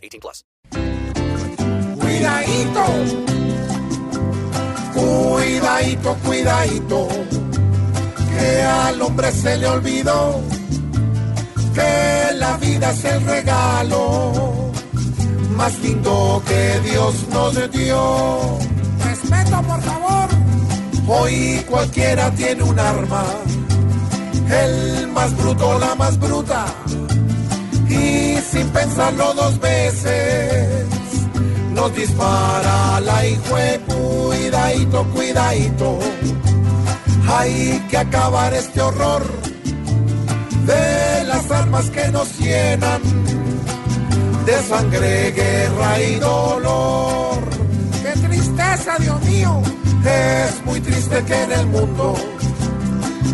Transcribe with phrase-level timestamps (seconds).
[0.00, 0.44] 18 plus.
[2.00, 2.84] Cuidadito.
[4.94, 7.08] Cuidadito, cuidadito.
[8.38, 10.40] Que al hombre se le olvidó
[11.74, 14.72] que la vida es el regalo
[15.56, 18.58] más lindo que Dios nos dio.
[19.04, 20.28] Respeto, por favor.
[21.06, 23.24] Hoy cualquiera tiene un arma.
[24.48, 26.64] El más bruto, la más bruta.
[28.80, 30.86] Pensarlo dos veces,
[31.74, 33.54] nos dispara la hijo
[33.86, 35.98] cuidadito, cuidadito.
[37.28, 39.22] Hay que acabar este horror
[40.64, 43.02] de las armas que nos llenan
[44.46, 47.38] de sangre, guerra y dolor.
[48.02, 49.60] ¡Qué tristeza, Dios mío!
[50.06, 52.14] Es muy triste que en el mundo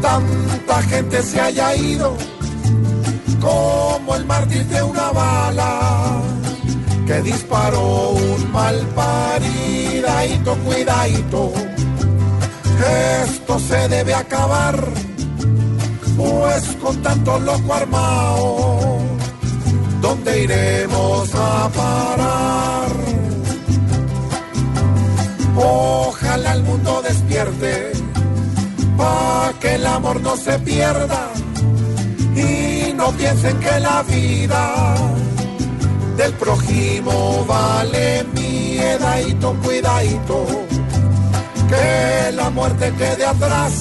[0.00, 2.16] tanta gente se haya ido
[3.42, 6.22] como el mártir de una bala
[7.06, 11.52] que disparó un mal paridadito, cuidadito.
[13.24, 14.76] Esto se debe acabar,
[16.16, 18.98] pues con tanto loco armado,
[20.00, 22.92] ¿dónde iremos a parar?
[25.56, 27.92] Ojalá el mundo despierte,
[28.96, 31.28] pa' que el amor no se pierda
[32.34, 32.71] y
[33.02, 34.94] no piensen que la vida
[36.16, 40.46] del prójimo vale miedadito, cuidadito,
[41.68, 43.72] que la muerte quede atrás,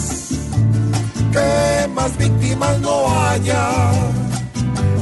[1.33, 3.91] que más víctimas no haya,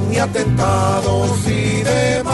[0.10, 2.29] ni atentados y demás,